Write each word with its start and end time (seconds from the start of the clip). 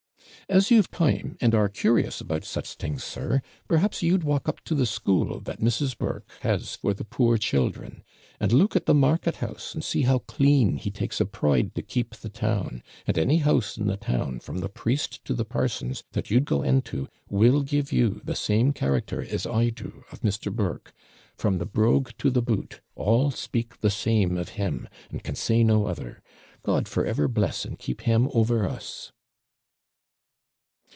'As 0.49 0.69
you've 0.69 0.91
time, 0.91 1.37
and 1.39 1.55
are 1.55 1.69
curious 1.69 2.19
about 2.19 2.43
such 2.43 2.73
things, 2.73 3.05
sir, 3.05 3.41
perhaps 3.69 4.03
you'd 4.03 4.25
walk 4.25 4.49
up 4.49 4.59
to 4.65 4.75
the 4.75 4.85
school 4.85 5.39
that 5.39 5.61
Mrs. 5.61 5.97
Burke 5.97 6.29
has 6.41 6.75
for 6.75 6.93
the 6.93 7.05
poor 7.05 7.37
children; 7.37 8.03
and 8.37 8.51
look 8.51 8.75
at 8.75 8.85
the 8.85 8.93
market 8.93 9.37
house, 9.37 9.73
and 9.73 9.81
see 9.81 10.01
how 10.01 10.19
clean 10.19 10.75
he 10.75 10.91
takes 10.91 11.21
a 11.21 11.25
pride 11.25 11.73
to 11.75 11.81
keep 11.81 12.15
the 12.17 12.27
town; 12.27 12.83
and 13.07 13.17
any 13.17 13.37
house 13.37 13.77
in 13.77 13.87
the 13.87 13.95
town, 13.95 14.41
from 14.41 14.57
the 14.57 14.67
priest 14.67 15.23
to 15.23 15.33
the 15.33 15.45
parson's, 15.45 16.03
that 16.11 16.29
you'd 16.29 16.43
go 16.43 16.63
into, 16.63 17.07
will 17.29 17.61
give 17.61 17.93
you 17.93 18.19
the 18.25 18.35
same 18.35 18.73
character 18.73 19.21
as 19.23 19.45
I 19.47 19.69
do 19.69 20.03
of 20.11 20.19
Mr. 20.19 20.53
Burke: 20.53 20.91
from 21.37 21.59
the 21.59 21.65
brogue 21.65 22.09
to 22.17 22.29
the 22.29 22.41
boot, 22.41 22.81
all 22.95 23.31
speak 23.31 23.79
the 23.79 23.89
same 23.91 24.35
of 24.35 24.49
him, 24.49 24.89
and 25.09 25.23
can 25.23 25.35
say 25.35 25.63
no 25.63 25.85
other. 25.85 26.21
God 26.61 26.89
for 26.89 27.05
ever 27.05 27.29
bless 27.29 27.63
and 27.63 27.79
keep 27.79 28.01
him 28.01 28.27
over 28.33 28.67
us!' 28.67 29.13